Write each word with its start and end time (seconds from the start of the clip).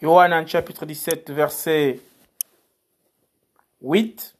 Yohanan 0.00 0.46
chapitre 0.46 0.86
17, 0.86 1.30
verset 1.30 2.00
8. 3.80 4.36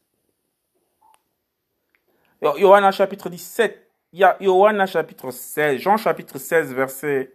Yo- 2.42 2.57
Yohanan 2.58 2.92
chapitre 2.92 3.29
17. 3.29 3.91
Il 4.13 4.21
y 4.21 4.25
a 4.25 4.36
Yohanan 4.41 4.86
chapitre 4.86 5.31
16. 5.31 5.81
Jean 5.81 5.97
chapitre 5.97 6.39
16, 6.39 6.73
verset 6.73 7.34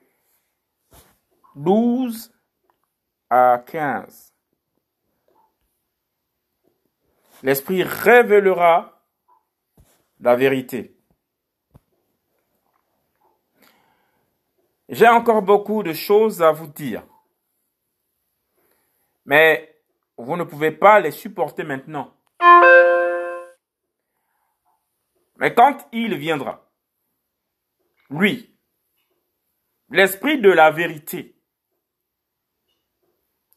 12 1.55 2.31
à 3.29 3.63
15. 3.67 4.33
L'Esprit 7.43 7.83
révélera 7.83 9.01
la 10.21 10.35
vérité. 10.35 10.95
J'ai 14.89 15.07
encore 15.07 15.41
beaucoup 15.41 15.83
de 15.83 15.93
choses 15.93 16.41
à 16.41 16.51
vous 16.51 16.67
dire. 16.67 17.03
Mais 19.25 19.81
vous 20.17 20.35
ne 20.35 20.43
pouvez 20.43 20.71
pas 20.71 20.99
les 20.99 21.11
supporter 21.11 21.63
maintenant. 21.63 22.13
Mais 25.37 25.53
quand 25.53 25.87
il 25.91 26.15
viendra, 26.17 26.69
lui, 28.09 28.55
l'Esprit 29.89 30.39
de 30.39 30.49
la 30.49 30.71
vérité, 30.71 31.35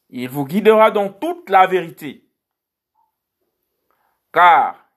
il 0.09 0.29
vous 0.29 0.45
guidera 0.45 0.91
dans 0.91 1.11
toute 1.11 1.49
la 1.49 1.67
vérité. 1.67 2.29
Car 4.31 4.87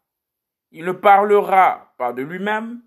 il 0.70 0.84
ne 0.84 0.92
parlera 0.92 1.94
pas 1.98 2.12
de 2.12 2.22
lui-même, 2.22 2.82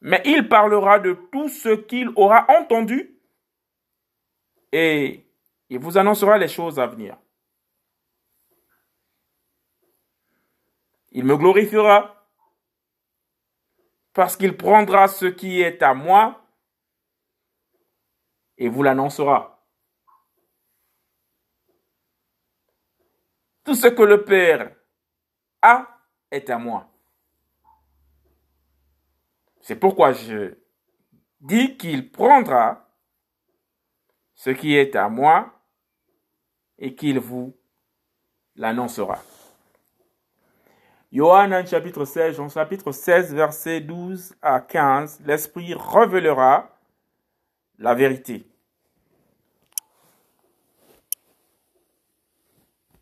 mais 0.00 0.22
il 0.24 0.48
parlera 0.48 0.98
de 0.98 1.14
tout 1.32 1.48
ce 1.48 1.70
qu'il 1.70 2.10
aura 2.16 2.46
entendu 2.50 3.18
et 4.72 5.27
il 5.70 5.78
vous 5.78 5.98
annoncera 5.98 6.38
les 6.38 6.48
choses 6.48 6.78
à 6.78 6.86
venir. 6.86 7.16
Il 11.10 11.24
me 11.24 11.36
glorifiera 11.36 12.26
parce 14.12 14.36
qu'il 14.36 14.56
prendra 14.56 15.08
ce 15.08 15.26
qui 15.26 15.60
est 15.60 15.82
à 15.82 15.94
moi 15.94 16.44
et 18.56 18.68
vous 18.68 18.82
l'annoncera. 18.82 19.66
Tout 23.64 23.74
ce 23.74 23.88
que 23.88 24.02
le 24.02 24.24
Père 24.24 24.74
a 25.62 25.86
est 26.30 26.48
à 26.50 26.58
moi. 26.58 26.90
C'est 29.60 29.76
pourquoi 29.76 30.12
je 30.12 30.56
dis 31.40 31.76
qu'il 31.76 32.10
prendra 32.10 32.88
ce 34.34 34.50
qui 34.50 34.74
est 34.74 34.96
à 34.96 35.08
moi 35.08 35.57
et 36.78 36.94
qu'il 36.94 37.18
vous 37.18 37.54
l'annoncera. 38.56 39.18
Yohanan 41.10 41.66
chapitre 41.66 42.04
16, 42.04 42.36
Jean 42.36 42.48
chapitre 42.48 42.92
16, 42.92 43.34
verset 43.34 43.80
12 43.80 44.34
à 44.42 44.60
15, 44.60 45.20
l'Esprit 45.24 45.74
révélera 45.74 46.70
la 47.78 47.94
vérité. 47.94 48.47